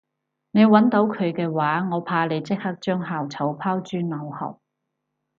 [0.49, 4.59] 你搵到佢嘅話我怕你即刻將校草拋諸腦後